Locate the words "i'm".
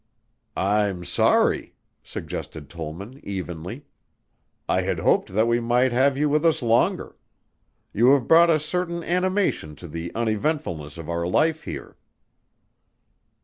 0.57-1.05